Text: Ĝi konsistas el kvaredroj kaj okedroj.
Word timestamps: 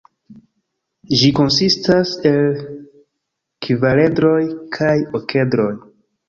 Ĝi 1.19 1.27
konsistas 1.39 2.13
el 2.29 2.63
kvaredroj 3.67 4.35
kaj 4.79 4.97
okedroj. 5.21 5.71